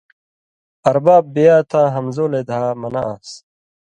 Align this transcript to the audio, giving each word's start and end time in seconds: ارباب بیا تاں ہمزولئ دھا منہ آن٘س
ارباب 0.89 1.23
بیا 1.35 1.55
تاں 1.69 1.87
ہمزولئ 1.95 2.43
دھا 2.49 2.61
منہ 2.81 3.01
آن٘س 3.11 3.29